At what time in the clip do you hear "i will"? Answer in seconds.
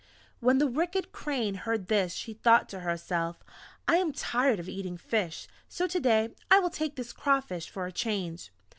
6.49-6.71